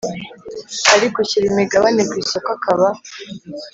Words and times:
Ariko 0.95 1.15
ushyira 1.23 1.45
imigabane 1.51 2.01
ku 2.09 2.15
isoko 2.23 2.49
akaba 2.57 2.87